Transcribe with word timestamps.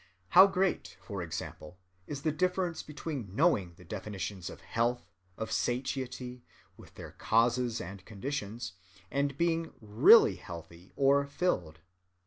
How 0.29 0.47
great, 0.47 0.97
for 0.99 1.21
example, 1.21 1.77
is 2.07 2.23
the 2.23 2.31
difference 2.31 2.81
between 2.81 3.35
knowing 3.35 3.75
the 3.75 3.85
definitions 3.85 4.49
of 4.49 4.61
health, 4.61 5.11
of 5.37 5.51
satiety, 5.51 6.41
with 6.75 6.95
their 6.95 7.11
causes 7.11 7.79
and 7.79 8.03
conditions, 8.03 8.73
and 9.11 9.37
being 9.37 9.75
really 9.79 10.37
healthy 10.37 10.91
or 10.95 11.27
filled. 11.27 11.81